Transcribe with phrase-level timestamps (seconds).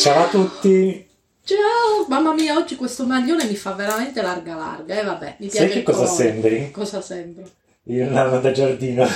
[0.00, 1.06] Ciao a tutti!
[1.44, 2.06] Ciao!
[2.08, 4.94] Mamma mia, oggi questo maglione mi fa veramente larga larga.
[4.94, 6.16] E eh, vabbè, mi piace Sai che cosa colore.
[6.16, 6.70] sembri?
[6.70, 7.44] Cosa sembro?
[7.82, 9.06] Il nano da giardino.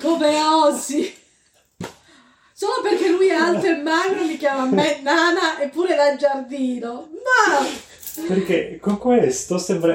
[0.00, 1.14] Come Ozzy!
[2.54, 7.10] Solo perché lui è alto e magro mi chiama me nana eppure da giardino.
[7.12, 7.66] Ma
[8.28, 9.94] Perché con questo sembra...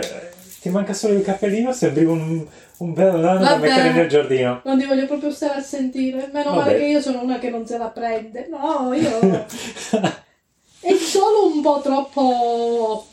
[0.59, 2.45] Ti manca solo il cappellino, sembri un,
[2.79, 4.61] un bel nano da mettere nel giardino.
[4.63, 6.29] non ti voglio proprio stare a sentire.
[6.31, 6.65] Meno Vabbè.
[6.65, 8.47] male che io sono una che non se la prende.
[8.49, 9.19] No, io.
[10.79, 13.05] È solo un po' troppo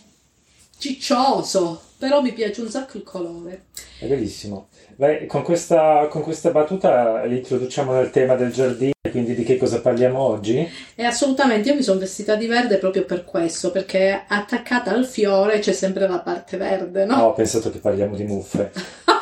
[0.78, 1.80] ciccioso.
[1.96, 3.66] Però mi piace un sacco il colore.
[3.98, 4.68] È bellissimo.
[4.96, 9.56] Beh, con questa, con questa battuta li introduciamo nel tema del giardino, quindi di che
[9.56, 10.68] cosa parliamo oggi?
[10.94, 15.60] E assolutamente, io mi sono vestita di verde proprio per questo, perché attaccata al fiore
[15.60, 17.16] c'è sempre la parte verde, no?
[17.16, 18.70] No, ho pensato che parliamo di muffe.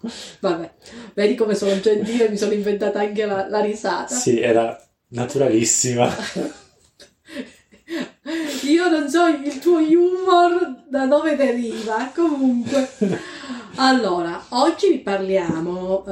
[0.40, 0.72] Vabbè,
[1.14, 4.14] vedi come sono gentile, mi sono inventata anche la, la risata.
[4.14, 6.10] Sì, era naturalissima.
[8.62, 12.88] Io non so il tuo humor da dove deriva, comunque.
[13.76, 16.10] Allora, oggi vi parliamo, eh,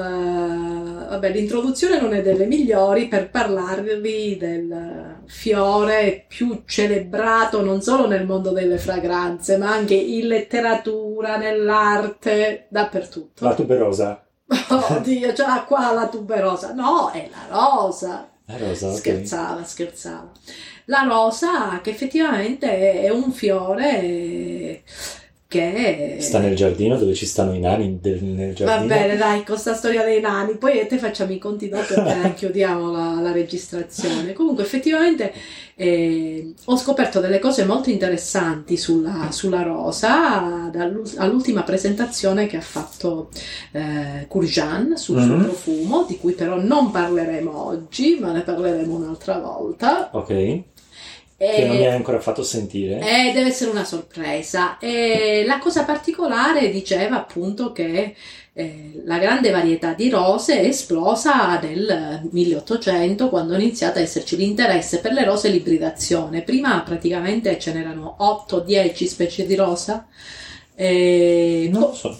[1.09, 8.27] vabbè, l'introduzione non è delle migliori per parlarvi del fiore più celebrato non solo nel
[8.27, 13.45] mondo delle fragranze, ma anche in letteratura, nell'arte, dappertutto.
[13.45, 14.27] La tuberosa.
[14.49, 16.73] Oddio, l'ha qua la tuberosa.
[16.73, 18.29] No, è la rosa.
[18.47, 18.93] La rosa.
[18.93, 20.33] Scherzava, scherzava.
[20.87, 24.68] La rosa, che effettivamente è un fiore
[25.49, 26.19] che...
[26.21, 28.87] Sta nel giardino dove ci stanno i nani del- nel Va giardino.
[28.95, 32.91] bene, dai, con sta storia dei nani, poi te facciamo i conti dopo e chiudiamo
[32.93, 34.35] la, la registrazione.
[34.35, 35.33] Comunque, effettivamente
[35.75, 40.71] eh, ho scoperto delle cose molto interessanti sulla, sulla rosa
[41.17, 43.31] all'ultima presentazione che ha fatto
[43.73, 45.43] eh, Kurjan sul suo Mhm.
[45.45, 50.11] profumo, di cui però non parleremo oggi, ma ne parleremo un'altra volta.
[50.13, 50.63] Ok.
[51.41, 52.99] E- Che non mi hai ancora fatto sentire.
[52.99, 54.77] eh, deve essere una sorpresa.
[54.79, 58.15] E la cosa particolare diceva appunto che
[58.53, 64.37] eh, la grande varietà di rose è esplosa nel 1800 quando è iniziato a esserci
[64.37, 66.43] l'interesse per le rose e l'ibridazione.
[66.43, 70.09] Prima praticamente ce n'erano 8-10 specie di rosa.
[70.75, 72.19] E Non lo so.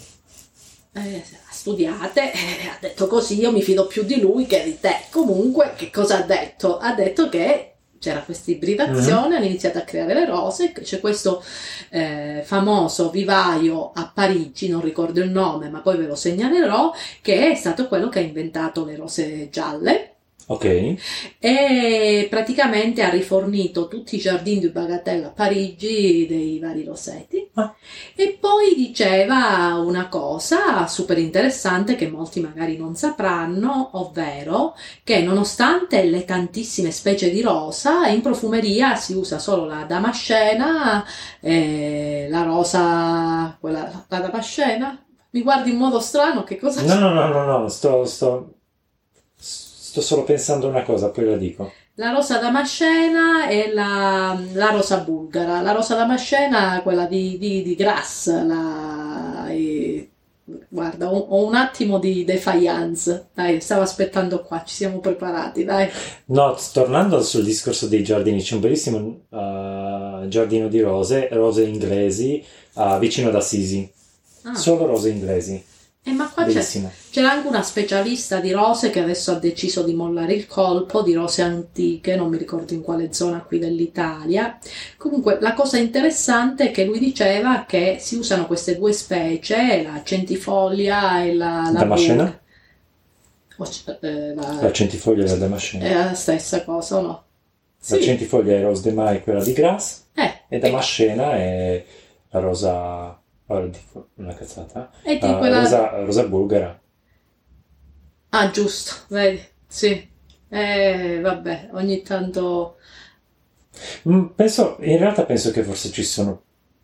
[0.93, 4.95] eh, studiate, eh, ha detto così, io mi fido più di lui che di te.
[5.09, 6.77] Comunque, che cosa ha detto?
[6.77, 7.68] Ha detto che
[7.99, 11.43] c'era questa ibridazione, hanno iniziato a creare le rose, c'è questo
[11.89, 17.51] eh, famoso vivaio a Parigi, non ricordo il nome, ma poi ve lo segnalerò, che
[17.51, 20.13] è stato quello che ha inventato le rose gialle
[20.51, 20.95] Ok.
[21.37, 27.47] e praticamente ha rifornito tutti i giardini di Bagatelle a Parigi dei vari roseti.
[27.53, 27.75] Ah.
[28.15, 36.03] E poi diceva una cosa super interessante che molti magari non sapranno, ovvero che nonostante
[36.05, 41.05] le tantissime specie di rosa, in profumeria si usa solo la damascena,
[41.41, 44.99] eh, la rosa, quella, la damascena.
[45.31, 48.58] Mi guardi in modo strano, che cosa No, no, no, no, no, sto, sto,
[49.99, 51.71] sto solo pensando una cosa, poi la dico.
[51.95, 55.61] La rosa damascena e la, la rosa bulgara.
[55.61, 58.27] La rosa damascena, quella di, di, di Grass.
[58.45, 60.09] La, e-
[60.67, 63.27] guarda, ho, ho un attimo di defiance.
[63.33, 65.89] Dai, stavo aspettando qua, ci siamo preparati, dai.
[66.25, 68.97] No, tornando sul discorso dei giardini, c'è un bellissimo
[69.29, 72.43] uh, giardino di rose, rose inglesi,
[72.75, 73.91] uh, vicino ad Assisi.
[74.43, 75.61] Ah, Solo rose inglesi.
[76.09, 76.65] Eh, ma qua c'è,
[77.11, 81.13] c'era anche una specialista di rose che adesso ha deciso di mollare il colpo, di
[81.13, 84.57] rose antiche, non mi ricordo in quale zona qui dell'Italia.
[84.97, 90.01] Comunque, la cosa interessante è che lui diceva che si usano queste due specie, la
[90.03, 92.39] centifoglia e la, la Damascena?
[94.01, 95.85] eh, la- La centifoglia è la damascena.
[95.85, 97.23] è la stessa cosa, o no?
[97.87, 98.03] La Sì.
[98.03, 101.83] centifoglia è rose de mai, quella di Grass, Eh, e damascena è
[102.29, 103.18] la rosa...
[103.49, 104.91] ora dico una cazzata.
[105.03, 105.59] e di Uh, quella...
[105.59, 106.79] rosa, rosa bulgara.
[108.29, 110.07] Ah, giusto, vedi, sì.
[110.49, 112.77] Eh, vabbè, ogni tanto...
[114.07, 116.41] Mm, Penso, in realtà penso che forse ci sono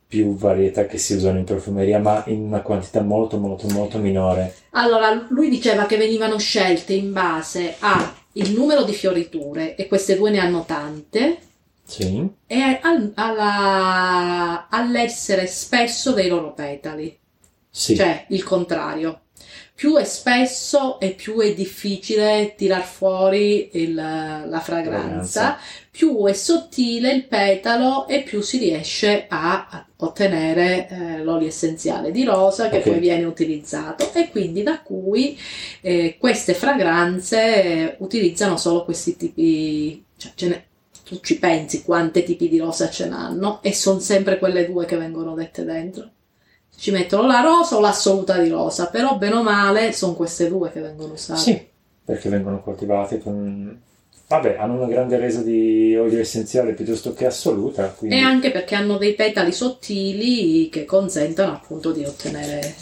[0.08, 4.56] più varietà che si usano in profumeria, ma in una quantità molto, molto, molto minore.
[4.72, 10.16] Allora, lui diceva che venivano scelte in base a il numero di fioriture, e queste
[10.16, 11.38] due ne hanno tante,
[11.88, 12.28] Sì.
[12.48, 17.18] e al- alla- all'essere spesso dei loro petali,
[17.70, 17.96] Sì.
[17.96, 19.20] cioè il contrario.
[19.76, 25.58] più è spesso e più è difficile tirar fuori il- la fragranza, Fragranza.
[25.92, 32.24] più è sottile il petalo e più si riesce a ottenere eh, l'olio essenziale di
[32.24, 32.84] rosa che Ok.
[32.84, 35.38] poi viene utilizzato e quindi da cui
[35.82, 40.66] eh, queste fragranze eh, utilizzano solo questi tipi, cioè ce ne-
[41.06, 44.98] tu ci pensi quante tipi di rosa ce n'hanno e sono sempre quelle due che
[44.98, 46.10] vengono dette dentro.
[46.76, 50.72] Ci mettono la rosa o l'assoluta di rosa, però bene o male sono queste due
[50.72, 51.40] che vengono usate.
[51.40, 51.68] Sì,
[52.04, 53.82] perché vengono coltivate con...
[54.28, 58.18] Vabbè, hanno una grande resa di olio essenziale piuttosto che assoluta, quindi...
[58.18, 62.76] E anche perché hanno dei petali sottili che consentono appunto di ottenere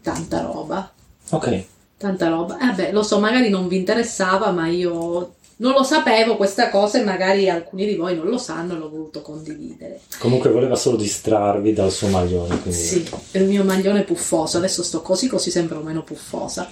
[0.00, 0.90] tanta roba.
[1.30, 1.64] Ok,
[1.96, 2.58] Tanta roba.
[2.58, 6.98] Eh beh, lo so, magari non vi interessava, ma io non lo sapevo questa cosa
[6.98, 10.00] e magari alcuni di voi non lo sanno e l'ho voluto condividere.
[10.18, 12.80] comunque voleva solo distrarvi dal suo maglione, quindi...
[12.80, 16.70] Sì, il mio maglione puffoso, adesso sto così così sembro meno puffosa.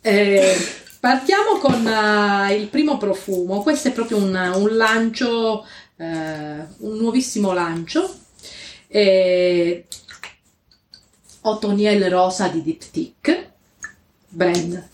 [0.00, 0.56] Eh,
[1.00, 5.64] partiamo con eh, il primo profumo, questo è proprio un, un lancio,
[5.96, 8.08] eh, un nuovissimo lancio.
[8.86, 9.84] Eh,
[11.42, 13.52] Otoniel Rosa di Diptyque,
[14.28, 14.88] brand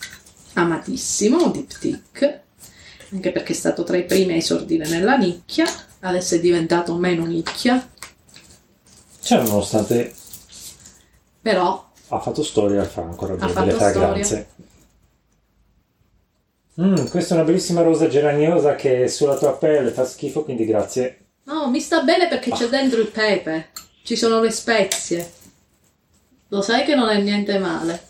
[0.53, 2.42] amatissimo, Diptyque,
[3.13, 5.65] anche perché è stato tra i primi a esordire nella nicchia,
[6.01, 7.87] adesso è diventato meno nicchia,
[9.21, 10.13] Cioè, nonostante
[11.41, 14.47] però ha fatto storia, fa ancora bene delle fragranze.
[16.81, 21.19] Mm, questa è una bellissima rosa geraniosa che sulla tua pelle fa schifo, quindi grazie.
[21.43, 23.69] No, mi sta bene perché c'è dentro il pepe,
[24.03, 25.31] ci sono le spezie.
[26.49, 28.01] Lo sai che non è niente male.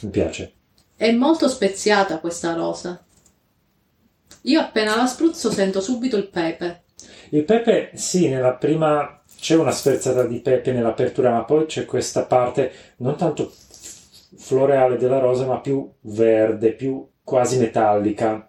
[0.00, 0.52] Mi piace.
[0.96, 3.02] È molto speziata questa rosa.
[4.42, 6.82] Io appena la spruzzo sento subito il pepe.
[7.30, 12.24] Il pepe, sì, nella prima c'è una sferzata di pepe nell'apertura, ma poi c'è questa
[12.24, 13.52] parte non tanto
[14.36, 18.48] floreale della rosa, ma più verde, più quasi metallica,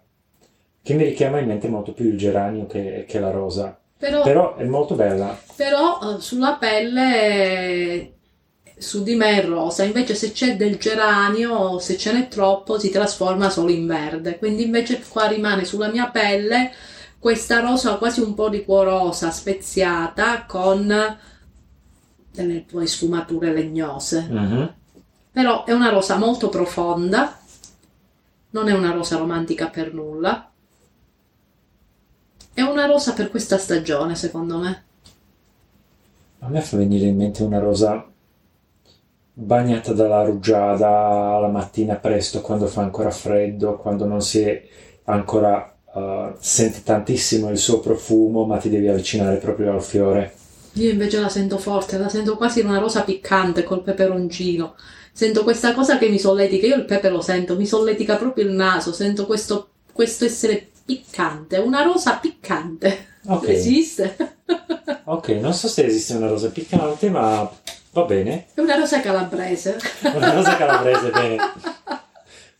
[0.82, 3.78] che mi richiama in mente molto più il geranio che, che la rosa.
[3.96, 5.38] Però, Però è molto bella.
[5.54, 8.11] però, eh, sulla pelle
[8.82, 12.90] su di me è rosa, invece se c'è del geranio, se ce n'è troppo, si
[12.90, 14.38] trasforma solo in verde.
[14.38, 16.72] Quindi invece qua rimane sulla mia pelle
[17.18, 20.92] questa rosa quasi un po' liquorosa, speziata, con
[22.32, 24.26] delle poi sfumature legnose.
[24.28, 24.74] Mhm.
[25.30, 27.38] Però è una rosa molto profonda,
[28.50, 30.50] non è una rosa romantica per nulla.
[32.52, 34.84] È una rosa per questa stagione, secondo me.
[36.40, 38.11] A me fa venire in mente una rosa
[39.32, 44.62] bagnata dalla rugiada la mattina presto, quando fa ancora freddo, quando non si è
[45.04, 50.34] ancora eh, sente tantissimo il suo profumo, ma ti devi avvicinare proprio al fiore.
[50.74, 54.74] Io invece la sento forte, la sento quasi una rosa piccante col peperoncino.
[55.12, 58.52] Sento questa cosa che mi solletica, io il pepe lo sento, mi solletica proprio il
[58.52, 63.10] naso, sento questo, questo essere piccante, una rosa piccante.
[63.26, 64.16] Ok, Esiste?
[65.04, 67.50] ok, non so se esiste una rosa piccante, ma
[67.92, 68.46] va bene.
[68.54, 69.76] È una rosa calabrese.
[70.14, 71.36] Una rosa calabrese, bene.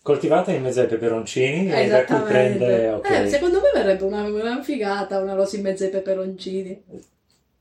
[0.03, 2.89] Coltivata in mezzo ai peperoncini e da cui prende...
[2.91, 3.11] ok.
[3.11, 6.83] Eh, secondo me verrebbe una, una figata una rosa in mezzo ai peperoncini.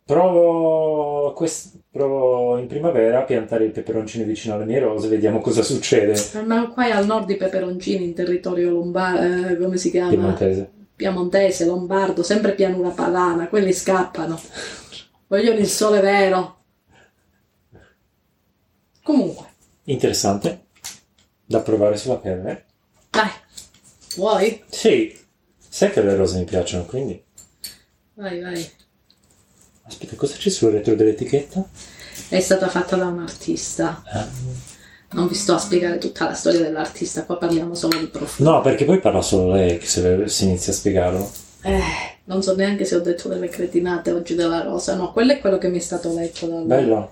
[0.03, 5.62] Provo, quest- provo in primavera a piantare i peperoncini vicino alle mie rose, vediamo cosa
[5.62, 6.19] succede.
[6.45, 10.09] Ma qua è al nord di peperoncini, in territorio lombardo, come si chiama?
[10.09, 10.69] Piemontese.
[10.95, 14.38] Piemontese, lombardo, sempre pianura padana, quelli scappano.
[15.27, 16.61] Vogliono il sole vero.
[19.12, 19.46] Comunque,
[19.84, 20.68] Interessante.
[21.46, 22.63] Da provare sulla pelle.
[23.10, 23.30] dai,
[24.15, 24.63] vuoi?
[24.70, 25.13] Sì,
[25.68, 27.22] sai che le rose mi piacciono, quindi...
[28.13, 28.72] Vai, vai.
[29.84, 31.68] Aspetta, cosa c'è sul retro dell'etichetta?
[32.30, 34.01] È stata fatta da un artista.
[34.06, 34.30] Ah.
[35.12, 38.50] Non vi sto a spiegare tutta la storia dell'artista, qua parliamo solo di profumo.
[38.50, 41.32] No, perché poi parla solo lei che se si inizia a spiegarlo.
[41.63, 41.82] Eh,
[42.25, 44.96] non so neanche se ho detto delle cretinate oggi della rosa.
[44.96, 46.63] No, quello è quello che mi è stato letto dal...
[46.63, 47.12] Bello.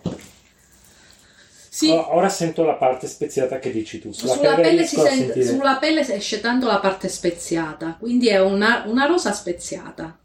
[1.79, 4.11] Sì, Ora sento la parte speziata che dici tu.
[4.11, 9.05] Sulla, sulla pelle, sente, sulla pelle esce tanto la parte speziata, quindi è una, una
[9.05, 10.17] rosa speziata.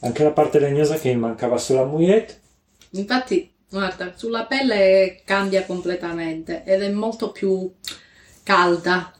[0.00, 2.40] Anche la parte legnosa che mi mancava sulla mouillette.
[2.90, 7.72] Infatti, guarda, sulla pelle cambia completamente ed è molto più
[8.42, 9.12] calda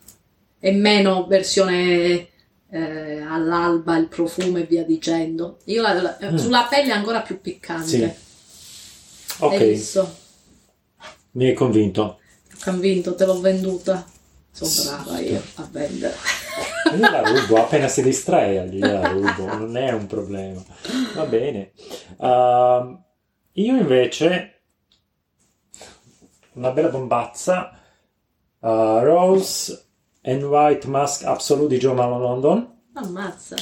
[0.58, 2.26] e meno versione
[2.72, 5.58] eh, all'alba, il profumo e via dicendo.
[5.66, 6.36] Io la- la- Mm.
[6.36, 7.86] sulla pelle è ancora più piccante.
[7.86, 8.12] Sì.
[9.38, 9.76] Ok?
[11.32, 12.18] Mi hai convinto.
[12.62, 14.06] Convinto, te l'ho venduta.
[14.50, 16.14] Sono brava io a vendere.
[16.96, 20.62] Io la rubo, appena si distrae gliela rubo, non è un problema.
[21.14, 21.72] Va bene.
[22.20, 23.02] Ehm,
[23.52, 24.62] io invece,
[26.54, 27.74] una bella bombazza,
[28.62, 29.86] Uh, Rose
[30.22, 32.82] and White Mask Absolute di Joe Malone London.
[32.92, 33.56] Ammazza.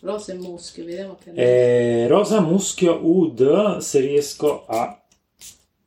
[0.00, 1.30] Rosa e muschio, vediamo che...
[1.32, 5.00] E rosa, muschio, oud, se riesco a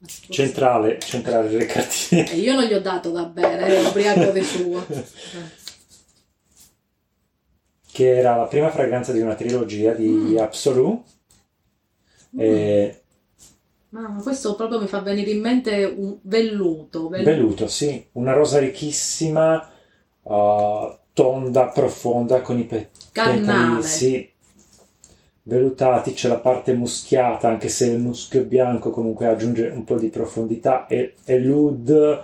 [0.05, 2.31] centrale, centrare le cartine.
[2.31, 4.85] E io non gli ho dato da bere, è ubriaco di suo.
[7.91, 10.37] che era la prima fragranza di una trilogia di Mm.
[10.37, 11.03] Absolute.
[12.37, 13.01] E
[13.89, 17.07] Mamma, questo proprio mi fa venire in mente un velluto.
[17.07, 19.71] vel- velluto, sì, una rosa ricchissima,
[20.23, 24.29] uh, tonda, profonda, con i pe- petali, sì,
[25.47, 30.09] vellutati, c'è la parte muschiata, anche se il muschio bianco comunque aggiunge un po' di
[30.09, 32.23] profondità, e, e l'oud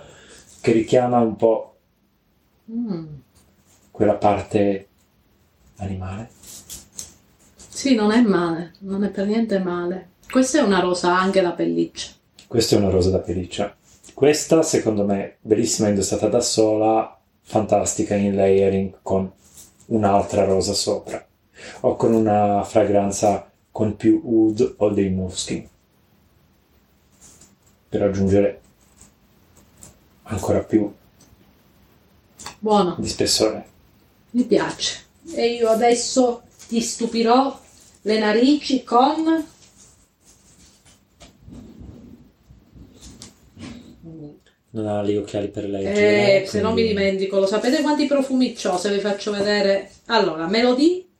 [0.60, 1.66] che richiama un po'
[2.70, 3.04] Mm.
[3.90, 4.86] quella parte
[5.76, 6.30] animale.
[7.56, 10.10] Sì, non è male, non è per niente male.
[10.30, 12.12] Questa è una rosa anche da pelliccia.
[12.46, 13.74] Questa è una rosa da pelliccia.
[14.14, 19.30] Questa, secondo me, bellissima indossata da sola, fantastica in layering con
[19.86, 21.26] un'altra rosa sopra
[21.80, 25.68] o con una fragranza con più oud o dei muschi
[27.88, 28.60] per aggiungere
[30.24, 30.90] ancora più
[32.58, 33.66] Buono, di spessore.
[34.30, 35.00] mi piace.
[35.34, 37.58] E io adesso ti stupirò
[38.02, 39.46] le narici con...
[44.74, 46.44] Non ha gli occhiali per leggere.
[46.44, 49.90] Eh, se non mi dimentico, lo sapete quanti profumi ho se vi faccio vedere?
[50.06, 51.11] Allora, Melody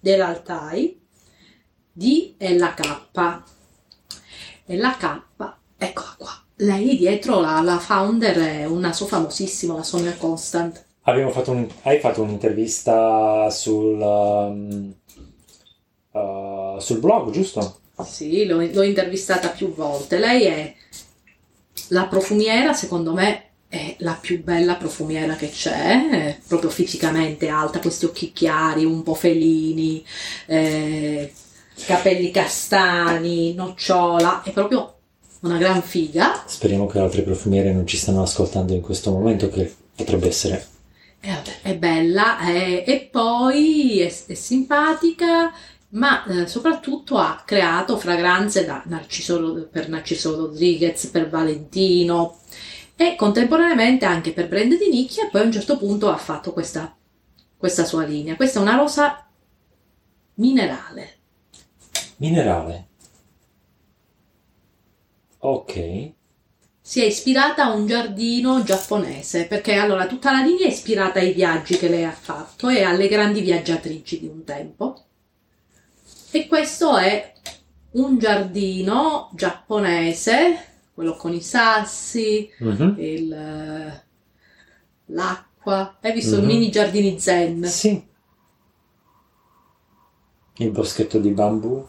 [0.00, 0.98] dell'Altai
[1.92, 3.42] D è la K.
[4.66, 5.22] E la K,
[5.76, 6.44] eccola qua.
[6.56, 10.84] Lei dietro la, la founder è una sua famosissima, la Sonia Constant.
[11.02, 14.94] Abbiamo fatto un- hai fatto un'intervista sul, um,
[16.12, 17.80] uh, sul blog, giusto?
[18.04, 20.18] Sì, l'ho, l'ho intervistata più volte.
[20.18, 20.74] Lei è
[21.88, 28.04] la profumiera, secondo me, è la più bella profumiera che c'è, proprio fisicamente alta, questi
[28.04, 30.04] occhi chiari, un po' felini,
[30.46, 31.32] eh,
[31.86, 34.96] capelli castani, nocciola, è proprio
[35.42, 36.42] una gran figa.
[36.46, 40.66] Speriamo che altre profumiere non ci stanno ascoltando in questo momento, che potrebbe essere.
[41.20, 45.52] E vabbè, è bella è- e poi è, è simpatica,
[45.90, 52.38] ma eh, soprattutto ha creato fragranze da Narciso, per Narciso Rodriguez, per Valentino
[53.00, 55.24] e contemporaneamente anche per brand di nicchia.
[55.24, 56.94] E poi a un certo punto ha fatto questa,
[57.56, 58.36] questa sua linea.
[58.36, 59.26] Questa è una rosa
[60.34, 61.18] minerale.
[62.16, 62.88] Minerale.
[65.38, 66.12] Ok.
[66.82, 71.32] Si è ispirata a un giardino giapponese perché allora tutta la linea è ispirata ai
[71.32, 75.04] viaggi che lei ha fatto e alle grandi viaggiatrici di un tempo.
[76.32, 77.32] E questo è
[77.92, 80.69] un giardino giapponese,
[81.00, 82.94] quello con i sassi, Mhm.
[82.98, 84.02] il,
[85.06, 85.96] l'acqua.
[85.98, 86.42] Hai visto Mhm.
[86.42, 87.64] i mini giardini zen?
[87.64, 88.06] Sì.
[90.58, 91.88] Il boschetto di bambù.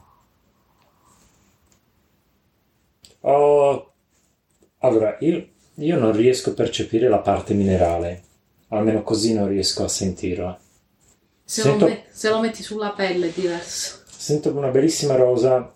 [3.24, 3.94] Oh,
[4.78, 8.24] allora, io, io non riesco a percepire la parte minerale.
[8.70, 10.58] Almeno così non riesco a sentirla.
[11.44, 14.04] Se, Sento- lo met- se lo metti sulla pelle è diverso.
[14.08, 15.76] Sento una bellissima rosa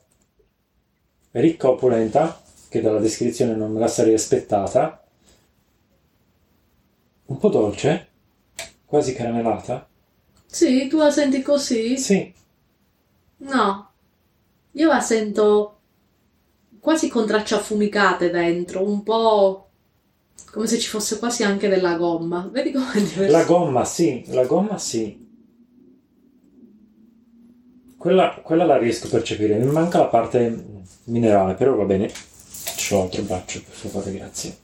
[1.32, 5.04] ricca opulenta, che dalla descrizione non me la sarei aspettata.
[7.28, 8.08] Un po' dolce,
[8.86, 9.88] quasi caramellata.
[10.48, 11.98] Sì, tu la senti così?
[12.00, 12.34] Sì,
[13.38, 13.92] No,
[14.74, 15.80] io la sento
[16.80, 19.70] quasi con tracce affumicate dentro, un po'
[20.52, 22.48] come se ci fosse quasi anche della gomma.
[22.52, 23.32] Vedi com'è diverso?
[23.38, 25.24] la gomma sì, la gomma sì.
[27.98, 30.64] Quella, quella la riesco a percepire, mi manca la parte
[31.06, 32.12] minerale, però va bene.
[32.88, 34.58] C'ho altro braccio, per favore, grazie.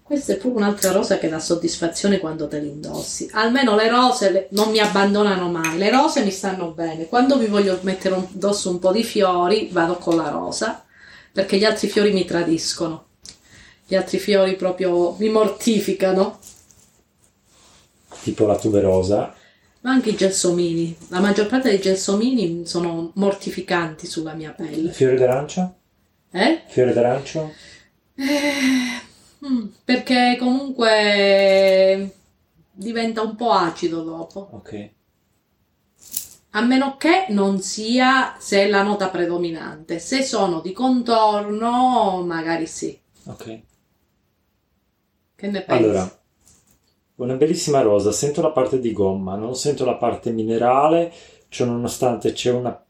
[0.00, 3.28] Questa è pure un'altra rosa che dà soddisfazione quando te le indossi.
[3.32, 5.76] Almeno le rose le- non mi abbandonano mai.
[5.78, 7.08] Le rose mi stanno bene.
[7.08, 10.84] Quando vi voglio mettere addosso un po' di fiori, vado con la rosa,
[11.32, 13.06] perché gli altri fiori mi tradiscono.
[13.86, 16.38] Gli altri fiori proprio mi mortificano.
[18.22, 19.34] Tipo la tuberosa.
[19.80, 20.96] Ma anche i gelsomini.
[21.08, 24.92] La maggior parte dei gelsomini sono mortificanti sulla mia pelle.
[24.92, 25.74] Fiore d'arancio?
[26.36, 26.62] Eh?
[26.66, 27.52] Fiore d'arancio?
[29.46, 32.12] Mm, perché comunque
[32.72, 34.48] diventa un po' acido dopo.
[34.52, 34.90] Ok.
[36.50, 40.00] A meno che non sia se è la nota predominante.
[40.00, 42.98] Se sono di contorno, magari sì.
[43.26, 43.60] Ok.
[45.36, 45.84] Che ne pensi?
[45.84, 46.20] Allora,
[47.16, 51.12] una bellissima rosa, sento la parte di gomma, non sento la parte minerale,
[51.48, 52.83] cioè nonostante c'è una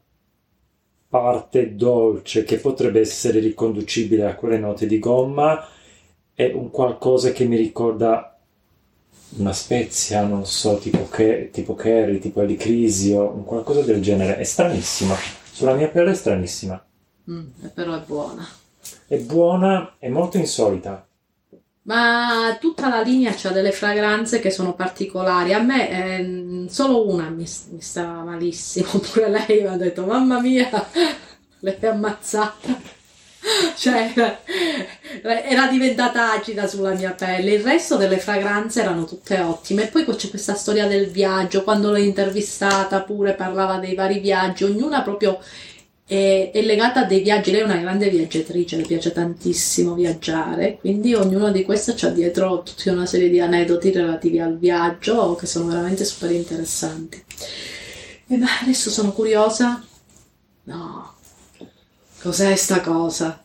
[1.07, 5.67] parte dolce che potrebbe essere riconducibile a quelle note di gomma,
[6.33, 8.37] è un qualcosa che mi ricorda
[9.37, 14.37] una spezia, non so, tipo, che, tipo curry, tipo elicrisio, un qualcosa del genere.
[14.37, 15.15] È stranissima.
[15.51, 16.83] Sulla mia pelle è stranissima.
[17.29, 18.47] Mm, però è buona.
[19.07, 21.07] È buona, è molto insolita.
[21.85, 25.53] Ma tutta la linea ha delle fragranze che sono particolari.
[25.53, 28.87] A me eh, solo una mi, mi stava malissimo.
[29.11, 30.69] Pure lei mi ha detto: Mamma mia,
[31.59, 32.93] l'hai ammazzata.
[33.77, 34.13] cioè,
[35.21, 37.53] era diventata acida sulla mia pelle.
[37.53, 39.83] Il resto delle fragranze erano tutte ottime.
[39.83, 41.63] E poi c'è questa storia del viaggio.
[41.63, 44.63] Quando l'ho intervistata, pure parlava dei vari viaggi.
[44.63, 45.39] Ognuna proprio
[46.07, 50.77] è, è, legata a dei viaggi, lei è una grande viaggiatrice, le piace tantissimo viaggiare,
[50.77, 55.47] quindi ognuno di queste ha dietro tutta una serie di aneddoti relativi al viaggio che
[55.47, 57.23] sono veramente super interessanti.
[58.27, 59.83] E beh, adesso sono curiosa.
[60.63, 61.13] No,
[62.21, 63.43] cos'è sta cosa?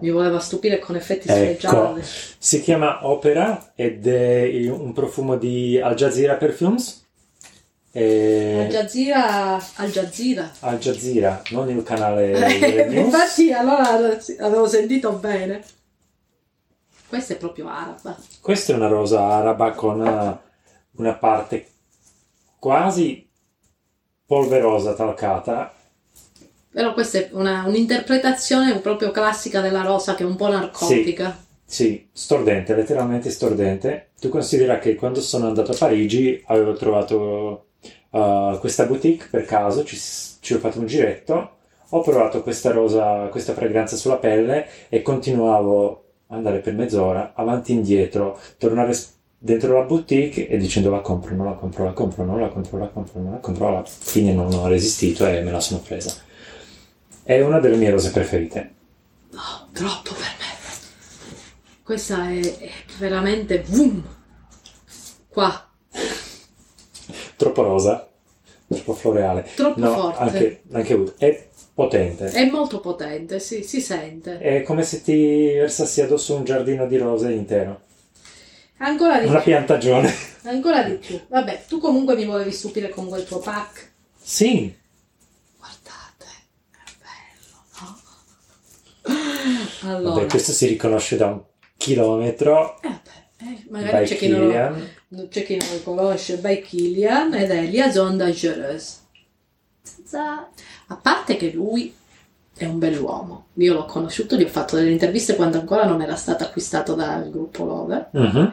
[0.00, 2.02] Mi voleva stupire con effetti ecco, speciali.
[2.38, 6.99] Si chiama Opera ed è un profumo di Al Jazeera Perfumes
[7.92, 8.60] e...
[8.60, 10.52] Al Jazeera, Al Jazeera.
[10.60, 12.32] Al Jazeera, non il canale
[12.86, 13.98] eh, Infatti allora
[14.38, 15.62] avevo sentito bene.
[17.08, 18.16] Questa è proprio araba.
[18.40, 20.40] Questa è una rosa araba con una,
[20.92, 21.66] una parte
[22.60, 23.28] quasi
[24.24, 25.74] polverosa talcata.
[26.72, 31.36] Però questa è una, un'interpretazione proprio classica della rosa che è un po' narcotica.
[31.64, 34.10] Sì, sì, stordente, letteralmente stordente.
[34.20, 37.69] Tu considera che quando sono andato a Parigi avevo trovato
[38.10, 39.98] uh, questa boutique per caso, ci,
[40.40, 41.56] ci, ho fatto un giretto,
[41.88, 47.72] ho provato questa rosa, questa fragranza sulla pelle e continuavo ad andare per mezz'ora avanti
[47.72, 48.94] e indietro, tornare
[49.42, 52.78] dentro la boutique e dicendo la compro, non la compro, la compro, non la compro,
[52.78, 56.14] la compro, non la compro, alla fine non ho resistito e me la sono presa.
[57.22, 58.74] È una delle mie rose preferite.
[59.30, 60.58] No, troppo per me.
[61.82, 64.02] Questa è, è veramente boom.
[65.28, 65.69] Qua
[67.40, 68.06] troppo rosa,
[68.68, 69.48] troppo floreale.
[69.56, 70.22] Troppo no, forte.
[70.22, 72.26] Anche, anche è potente.
[72.26, 74.38] È molto potente, sì, si sente.
[74.38, 77.80] È come se ti versassi addosso un giardino di rose intero.
[78.78, 79.52] Ancora di Una più.
[79.52, 80.12] piantagione.
[80.42, 81.18] Ancora di più.
[81.28, 83.90] Vabbè, tu comunque mi volevi stupire con quel tuo pack.
[84.20, 84.74] Sì.
[85.58, 86.26] Guardate,
[86.72, 87.56] è bello,
[89.82, 89.88] no?
[89.96, 90.14] Allora.
[90.14, 91.40] Vabbè, questo si riconosce da un
[91.78, 92.80] chilometro.
[92.82, 97.34] Eh, beh, eh, magari c'è chi non lo c'è chi non lo conosce, by Killian
[97.34, 98.98] ed è Liaison Dangereuse.
[100.12, 101.94] A parte che lui
[102.56, 106.16] è un bell'uomo, io l'ho conosciuto, gli ho fatto delle interviste quando ancora non era
[106.16, 108.08] stato acquistato dal gruppo Love.
[108.10, 108.52] Uh-huh.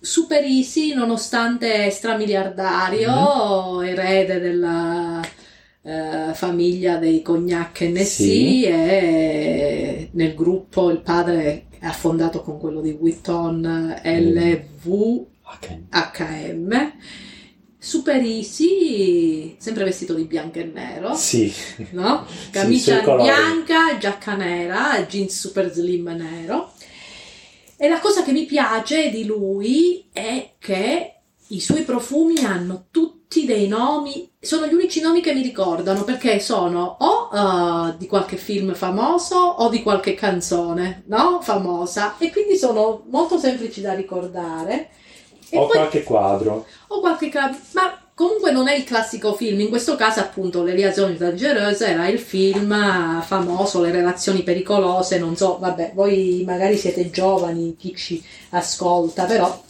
[0.00, 3.80] Super easy, nonostante stramiliardario, uh-huh.
[3.82, 5.20] erede della
[5.82, 8.64] eh, famiglia dei Cognac NC sì.
[8.64, 15.26] e nel gruppo il padre ha fondato con quello di Witton LV
[15.60, 15.86] HM.
[15.90, 16.92] HM.
[17.82, 21.14] Super easy, sempre vestito di bianco e nero.
[21.14, 21.50] Sì.
[21.92, 22.26] No?
[22.50, 26.72] Camicia sì, bianca, giacca nera, jeans super slim nero.
[27.76, 31.19] E la cosa che mi piace di lui è che
[31.50, 36.40] i suoi profumi hanno tutti dei nomi, sono gli unici nomi che mi ricordano perché
[36.40, 41.40] sono o uh, di qualche film famoso o di qualche canzone, no?
[41.40, 42.16] Famosa.
[42.18, 44.90] E quindi sono molto semplici da ricordare
[45.50, 46.66] e o poi, qualche quadro.
[46.88, 47.58] O qualche quadro.
[47.72, 49.60] Ma comunque non è il classico film.
[49.60, 55.18] In questo caso, appunto, Le Liaisons Dangereuses era il film famoso, Le relazioni pericolose.
[55.18, 59.64] Non so, vabbè, voi magari siete giovani, chi ci ascolta, però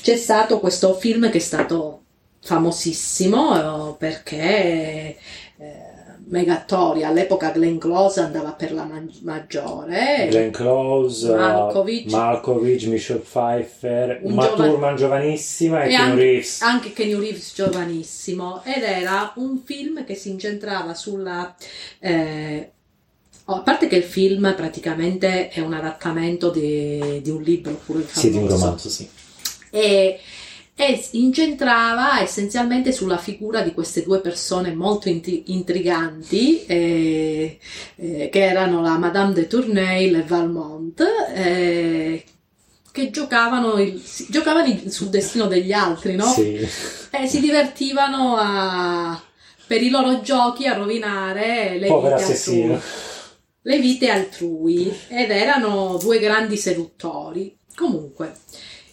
[0.00, 2.00] c'è stato questo film che è stato
[2.40, 5.18] famosissimo eh, perché.
[6.30, 8.88] Eh, Megatoria, all'epoca Glenn Close andava per la
[9.22, 10.28] maggiore.
[10.30, 16.62] Glenn Close, Malkovich, Malkovich Michelle Pfeiffer, Uma giova- Thurman giovanissima e, e Keanu Reeves.
[16.62, 18.62] Anche Keanu Reeves giovanissimo.
[18.64, 21.54] Ed era un film che si incentrava sulla...
[21.98, 22.70] Eh,
[23.46, 28.20] a parte che il film praticamente è un adattamento di, di un libro pure famoso.
[28.20, 29.08] Sì, di un romanzo, sì.
[29.70, 30.20] E
[30.80, 37.58] e incentrava essenzialmente sulla figura di queste due persone molto intriganti eh,
[37.96, 42.24] eh, che erano la Madame de Tournai e Valmont eh,
[42.90, 46.32] che giocavano, il, giocavano, sul destino degli altri no?
[46.32, 46.54] Sì.
[47.10, 49.22] e si divertivano a,
[49.66, 52.80] per i loro giochi a rovinare le Povera vite altrui
[53.60, 58.34] le vite altrui ed erano due grandi seduttori comunque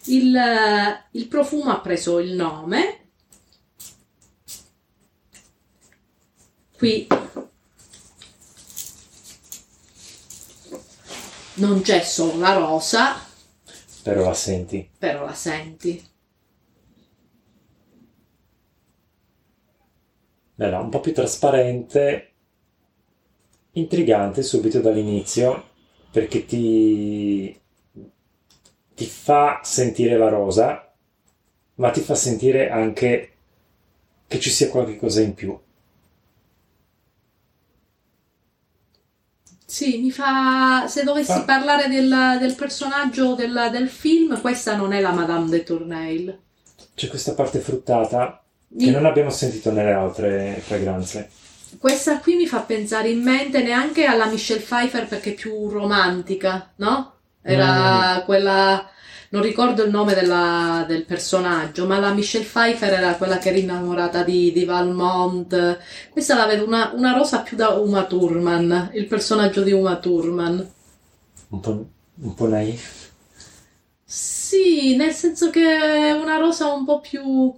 [0.07, 3.09] il, eh, il profumo ha preso il nome.
[6.77, 7.07] Qui
[11.55, 13.15] non c'è solo la rosa.
[14.03, 14.89] Però la senti.
[14.97, 16.15] Però la senti.
[20.55, 22.33] Bella, un po' più trasparente,
[23.73, 25.69] intrigante subito dall'inizio,
[26.09, 27.59] perché ti
[28.97, 30.93] ti fa sentire la rosa,
[31.75, 33.31] ma ti fa sentire anche
[34.27, 35.57] che ci sia qualche cosa in più.
[39.67, 40.87] Sì, mi fa.
[40.87, 45.47] Se dovessi Fa- parlare del, del personaggio del, del film, questa non è la Madame
[45.49, 46.39] de Tourneil.
[46.95, 48.43] C'è questa parte fruttata
[48.75, 51.29] che Mi- non abbiamo sentito nelle altre fragranze.
[51.79, 56.73] Questa qui mi fa pensare in mente neanche alla Michelle Pfeiffer perché è più romantica,
[56.75, 57.16] no?
[57.53, 58.89] Era quella.
[59.29, 63.57] Non ricordo il nome della- del personaggio, ma la Michelle Pfeiffer era quella che era
[63.57, 65.79] innamorata di, di Valmont.
[66.09, 70.71] Questa la vedo una, una rosa più da Uma Thurman, il personaggio di Uma Thurman.
[71.49, 71.85] Un po',
[72.21, 73.09] un po' naif.
[74.05, 77.53] Sì, nel senso che è una rosa un po' più...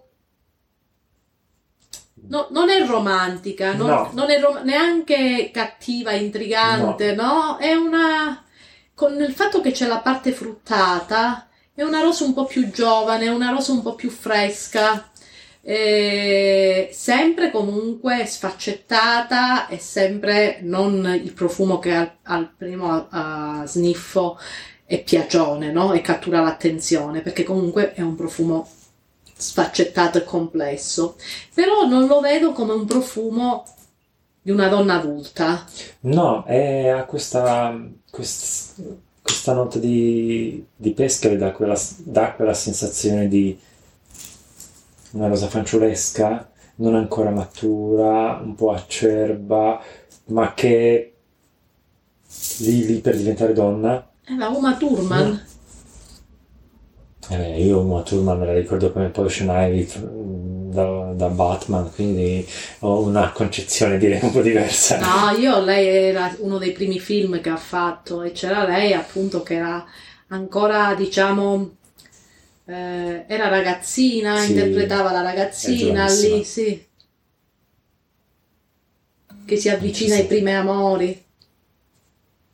[2.30, 4.10] No, non è romantica, non, No.
[4.14, 7.58] non è rom- neanche cattiva, intrigante, no.
[7.58, 8.44] È una...
[9.00, 13.30] Con il fatto che c'è la parte fruttata, è una rosa un po' più giovane,
[13.30, 15.10] una rosa un po' più fresca.
[15.62, 24.38] eh, sempre comunque sfaccettata e sempre non il profumo che al, al primo ah, sniffo
[24.86, 25.94] è piacione, no?
[25.94, 28.68] E cattura l'attenzione, perché comunque è un profumo
[29.34, 31.16] sfaccettato e complesso.
[31.54, 33.64] Però non lo vedo come un profumo
[34.50, 35.64] di una donna adulta.
[36.02, 38.82] No, è, ha questa, quest-
[39.22, 43.58] questa nota di, di pesca che dà quella, dà quella sensazione di
[45.12, 49.80] una rosa fanciullesca, non ancora matura, un po' acerba,
[50.26, 51.14] ma che
[52.58, 54.10] lì, lì per diventare donna.
[54.24, 55.46] È la Uma Thurman.
[57.32, 59.88] Eh io Uma Thurman me la ricordo come Poison Ivy
[60.70, 62.48] da, da Batman, quindi
[62.80, 65.00] ho una concezione direi un po' diversa.
[65.00, 69.44] No, io lei era uno dei primi film che ha fatto e c'era lei appunto
[69.44, 69.86] che era
[70.28, 71.76] ancora, diciamo,
[72.66, 76.88] eh, era ragazzina, Sì, interpretava la ragazzina lì, sì.
[79.46, 81.26] Che si avvicina ai primi amori.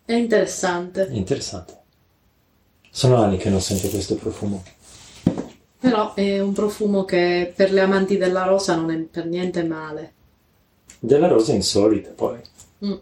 [0.06, 1.08] È interessante.
[1.12, 1.84] Interessante.
[2.98, 4.64] Sono anni che non sento questo profumo.
[5.80, 10.14] Però è un profumo che per le amanti della rosa non è per niente male.
[10.98, 12.40] Della rosa insolita, poi.
[12.86, 12.94] Mm.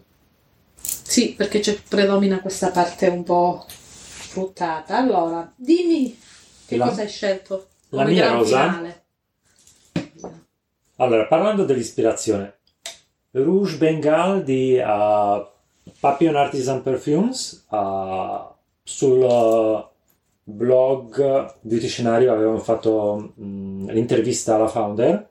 [0.80, 4.96] Sì, perché c'è, predomina questa parte un po' fruttata.
[4.96, 6.18] Allora, dimmi
[6.66, 8.72] che La- cosa hai scelto la mia rosa?
[8.72, 9.04] finale.
[10.96, 12.58] Allora, parlando dell'ispirazione,
[13.30, 15.46] Rouge Bengal di uh,
[16.00, 18.53] Papillon Artisan Perfumes, uh,
[18.84, 19.82] sul uh,
[20.44, 25.30] blog Beauty Scenario avevamo fatto mm, l'intervista alla founder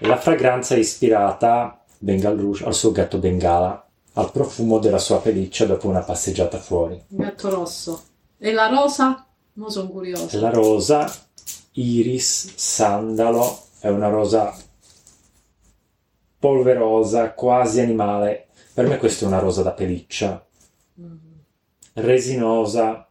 [0.00, 5.20] e la fragranza è ispirata Bengal Rouge al suo gatto Bengala, al profumo della sua
[5.20, 7.02] pelliccia dopo una passeggiata fuori.
[7.08, 8.02] Gatto rosso.
[8.36, 9.26] E la rosa?
[9.54, 10.38] Non sono curiosa.
[10.38, 11.10] La rosa,
[11.72, 14.54] iris, sandalo, è una rosa
[16.38, 18.46] polverosa, quasi animale.
[18.72, 20.44] Per me questa è una rosa da pelliccia,
[21.00, 21.27] Mm.
[21.94, 23.08] Resinosa,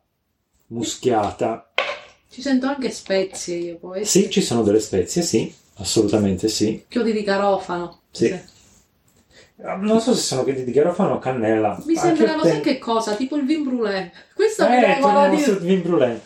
[0.67, 1.71] muschiata.
[2.29, 4.05] Ci sento anche spezie io poi.
[4.05, 6.85] Sì, ci sono delle spezie, sì, assolutamente sì.
[6.87, 8.01] Chiodi di garofano.
[8.11, 8.55] Sì.
[9.59, 11.81] Non so se sono piedi di garofano o cannella.
[11.85, 13.15] Mi Anche sembrano, te- sai che cosa?
[13.15, 14.11] Tipo il vin brûlé.
[14.35, 15.43] Questo mi Eh, dava torniamo dire.
[15.43, 16.19] sul vin brûlé.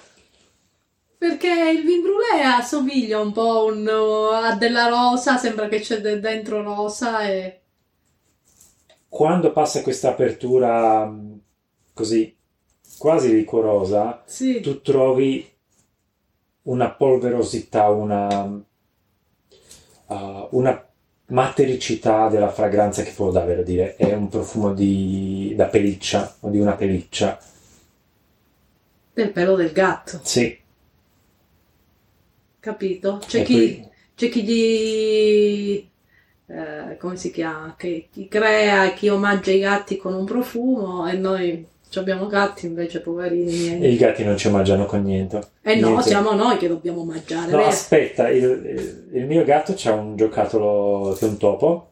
[1.17, 6.19] Perché il vin brûlé assomiglia un po' un- a della rosa, sembra che c'è de-
[6.19, 7.61] dentro rosa e...
[9.07, 11.39] Quando passa questa apertura mh,
[11.93, 12.35] così
[13.01, 15.29] quasi liquorosa, Sì, tu trovi
[16.63, 18.27] una polverosità, una,
[20.07, 20.85] uh, una
[21.27, 26.59] matericità della fragranza che può davvero dire è un profumo di, da pelliccia o di
[26.59, 27.39] una pelliccia.
[29.13, 30.59] del pelo del gatto, Sì,
[32.59, 33.19] capito?
[33.27, 35.91] C'è E chi, poi- c'è chi gli...
[36.47, 37.75] eh, come si chiama?
[37.75, 41.67] Che chi crea, chi omaggia i gatti con un profumo e noi
[41.99, 45.41] abbiamo gatti invece poverini e i gatti non ci mangiano con niente.
[45.61, 46.07] Eh no, Niente.
[46.09, 47.69] siamo noi che dobbiamo mangiare, No, vero?
[47.69, 51.89] aspetta, il, il- mio gatto c'ha un giocattolo che è un topo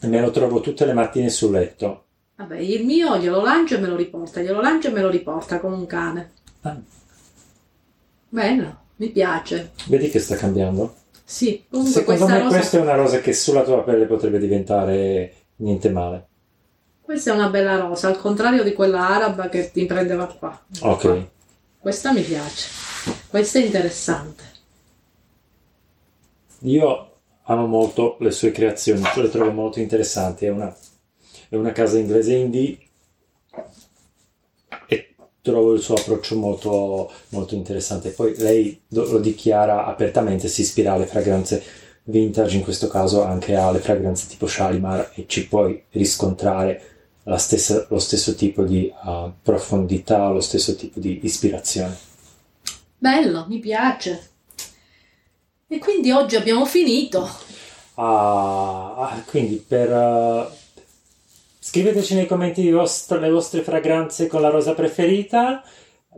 [0.00, 2.04] e me lo trovo tutte le mattine sul letto.
[2.36, 5.60] Vabbè, il mio glielo lancio e me lo riporta, glielo lancio e me lo riporta
[5.60, 6.30] come un cane.
[6.62, 6.76] Ah,
[8.28, 9.70] Bene, mi piace.
[9.86, 10.94] vedi che sta cambiando?
[11.24, 12.56] Sì, comunque Secondo me rosa...
[12.56, 16.26] questa è una rosa che sulla tua pelle potrebbe diventare niente male.
[17.04, 20.58] Questa è una bella rosa, al contrario di quella araba che ti prendeva qua.
[20.80, 21.26] Ok.
[21.78, 22.68] Questa mi piace.
[23.28, 24.42] Questa è interessante.
[26.60, 27.10] Io
[27.42, 30.46] amo molto le sue creazioni, le trovo molto interessanti.
[30.46, 30.74] È una,
[31.50, 32.78] è una casa inglese indie
[34.86, 38.12] e trovo il suo approccio molto, molto interessante.
[38.12, 41.62] Poi lei lo dichiara apertamente, si ispira alle fragranze
[42.04, 46.92] vintage, in questo caso anche alle fragranze tipo Shalimar e ci puoi riscontrare
[47.38, 51.96] stessa, lo stesso tipo di uh, profondità, lo stesso tipo di ispirazione.
[52.98, 54.30] Bello, mi piace.
[55.66, 57.28] E quindi oggi abbiamo finito.
[57.94, 59.90] Ah, quindi per...
[59.90, 60.46] Uh,
[61.58, 65.62] scriveteci nei commenti vostro, le vostre fragranze con la rosa preferita.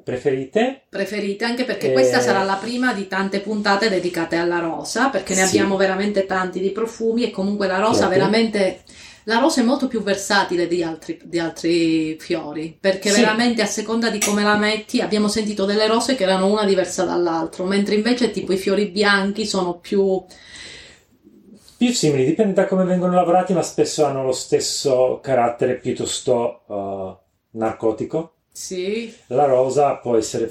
[0.03, 0.83] Preferite?
[0.89, 1.93] Preferite, anche perché e...
[1.93, 5.57] questa sarà la prima di tante puntate dedicate alla rosa, perché ne sì.
[5.57, 8.19] abbiamo veramente tanti di profumi e comunque la rosa Proprio.
[8.19, 8.83] veramente
[9.29, 13.21] la rosa è molto più versatile di altri, di altri fiori, perché sì.
[13.21, 17.05] veramente a seconda di come la metti abbiamo sentito delle rose che erano una diversa
[17.05, 20.25] dall'altra, mentre invece tipo i fiori bianchi sono più...
[21.77, 27.59] Più simili, dipende da come vengono lavorati, ma spesso hanno lo stesso carattere piuttosto uh,
[27.59, 28.35] narcotico.
[28.53, 29.13] Sì.
[29.27, 30.51] La rosa può essere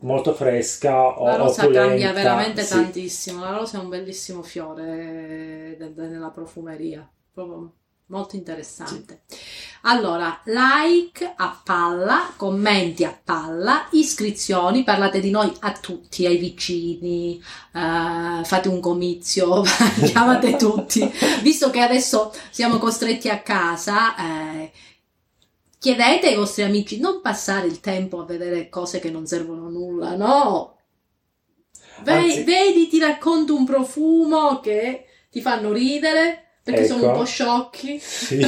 [0.00, 1.88] molto fresca o La rosa opulenta.
[1.88, 2.72] cambia veramente sì.
[2.72, 3.44] tantissimo.
[3.44, 7.08] La rosa è un bellissimo fiore nella profumeria.
[7.32, 7.72] Proprio
[8.06, 9.22] molto interessante.
[9.26, 9.36] Sì.
[9.82, 17.42] Allora, like a palla, commenti a palla, iscrizioni, parlate di noi a tutti, ai vicini,
[17.72, 19.62] uh, fate un comizio,
[20.04, 21.10] chiamate tutti.
[21.42, 24.72] Visto che adesso siamo costretti a casa, eh,
[25.78, 29.70] chiedete ai vostri amici non passare il tempo a vedere cose che non servono a
[29.70, 30.78] nulla, no?
[32.04, 36.88] Anzi, vedi, ti racconto un profumo che ti fanno ridere perché ecco.
[36.88, 37.18] sono un ecco.
[37.18, 37.98] po' sciocchi.
[38.00, 38.46] Sì.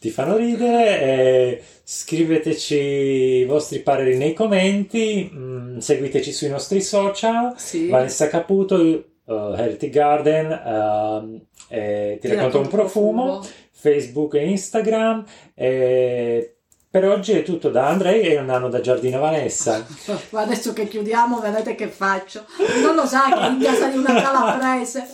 [0.00, 1.00] Ti fanno ridere.
[1.00, 5.30] Eh, scriveteci i vostri pareri nei commenti.
[5.32, 7.52] Mm, seguiteci sui nostri social.
[7.56, 7.88] Sì.
[7.88, 10.46] Vanessa Caputo, uh, Heretic Garden.
[10.46, 13.24] Uh, eh, ti, ti racconto un profumo.
[13.24, 13.62] profumo.
[13.70, 15.24] Facebook e Instagram.
[15.54, 16.53] Eh,
[16.94, 19.84] per oggi è tutto da Andrei e un anno da Giardino Vanessa.
[20.30, 22.44] Ma adesso che chiudiamo, vedete che faccio.
[22.84, 25.04] Non lo sa che in casa di una calabrese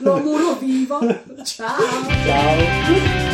[0.00, 0.98] lo muro vivo.
[1.44, 1.78] Ciao.
[2.26, 3.33] Ciao.